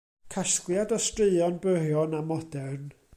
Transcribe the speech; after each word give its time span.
Casgliad 0.35 0.95
o 0.97 0.99
straeon 1.07 1.59
byrion 1.67 2.17
a 2.21 2.25
modern. 2.33 2.85